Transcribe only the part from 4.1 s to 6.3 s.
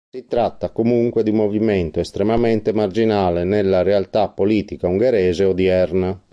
politica ungherese odierna.